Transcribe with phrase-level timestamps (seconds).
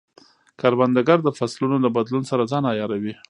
[0.59, 3.13] کروندګر د فصلونو د بدلون سره ځان عیاروي